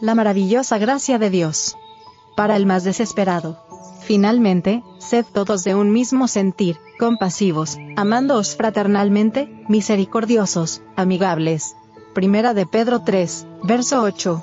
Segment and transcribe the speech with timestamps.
[0.00, 1.76] la maravillosa gracia de Dios.
[2.36, 3.58] Para el más desesperado.
[4.02, 11.76] Finalmente, sed todos de un mismo sentir, compasivos, amándoos fraternalmente, misericordiosos, amigables.
[12.14, 14.42] Primera de Pedro 3, verso 8.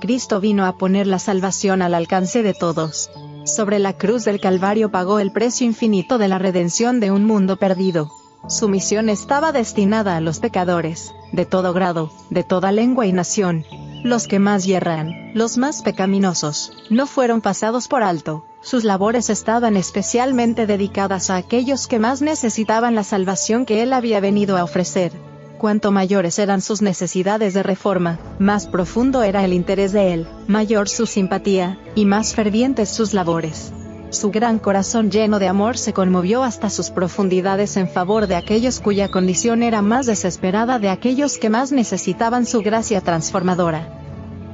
[0.00, 3.10] Cristo vino a poner la salvación al alcance de todos.
[3.44, 7.56] Sobre la cruz del Calvario pagó el precio infinito de la redención de un mundo
[7.56, 8.10] perdido.
[8.48, 13.64] Su misión estaba destinada a los pecadores, de todo grado, de toda lengua y nación.
[14.04, 18.44] Los que más yerran, los más pecaminosos, no fueron pasados por alto.
[18.60, 24.20] Sus labores estaban especialmente dedicadas a aquellos que más necesitaban la salvación que él había
[24.20, 25.12] venido a ofrecer.
[25.58, 30.88] Cuanto mayores eran sus necesidades de reforma, más profundo era el interés de él, mayor
[30.88, 33.72] su simpatía, y más fervientes sus labores.
[34.10, 38.80] Su gran corazón lleno de amor se conmovió hasta sus profundidades en favor de aquellos
[38.80, 43.88] cuya condición era más desesperada de aquellos que más necesitaban su gracia transformadora.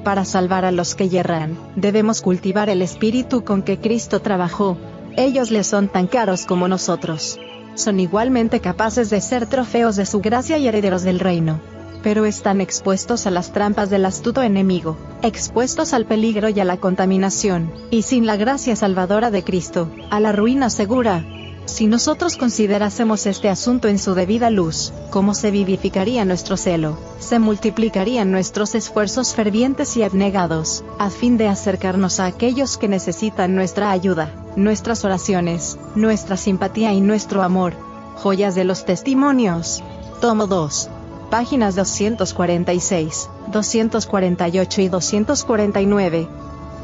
[0.02, 4.76] Para salvar a los que yerran, debemos cultivar el espíritu con que Cristo trabajó.
[5.16, 7.38] Ellos le son tan caros como nosotros
[7.74, 11.60] son igualmente capaces de ser trofeos de su gracia y herederos del reino.
[12.04, 16.76] Pero están expuestos a las trampas del astuto enemigo, expuestos al peligro y a la
[16.76, 21.24] contaminación, y sin la gracia salvadora de Cristo, a la ruina segura.
[21.64, 26.96] Si nosotros considerásemos este asunto en su debida luz, ¿cómo se vivificaría nuestro celo?
[27.18, 33.56] Se multiplicarían nuestros esfuerzos fervientes y abnegados, a fin de acercarnos a aquellos que necesitan
[33.56, 37.74] nuestra ayuda nuestras oraciones, nuestra simpatía y nuestro amor.
[38.16, 39.82] Joyas de los Testimonios.
[40.20, 40.90] Tomo 2.
[41.34, 46.28] Páginas 246, 248 y 249.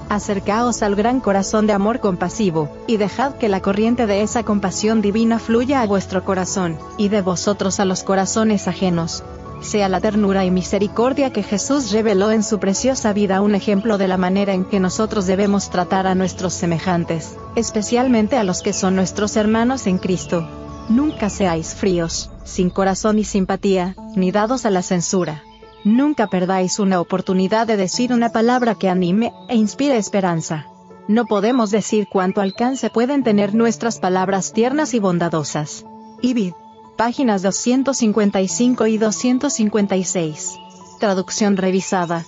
[0.09, 5.03] Acercaos al gran corazón de amor compasivo, y dejad que la corriente de esa compasión
[5.03, 9.23] divina fluya a vuestro corazón, y de vosotros a los corazones ajenos,
[9.61, 14.09] sea la ternura y misericordia que Jesús reveló en su preciosa vida un ejemplo de
[14.09, 18.97] la manera en que nosotros debemos tratar a nuestros semejantes, especialmente a los que son
[18.97, 20.44] nuestros hermanos en Cristo.
[20.88, 25.43] Nunca seáis fríos, sin corazón y simpatía, ni dados a la censura.
[25.84, 30.66] Nunca perdáis una oportunidad de decir una palabra que anime e inspire esperanza.
[31.09, 35.87] No podemos decir cuánto alcance pueden tener nuestras palabras tiernas y bondadosas.
[36.21, 36.53] Ibid
[37.00, 40.59] páginas 255 y 256.
[40.99, 42.27] Traducción revisada.